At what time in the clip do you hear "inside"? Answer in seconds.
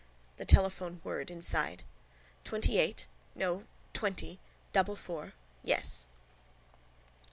1.29-1.83